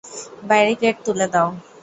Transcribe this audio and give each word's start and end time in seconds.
Barricade 0.49 0.95
তুলে 1.05 1.27
দাও। 1.33 1.49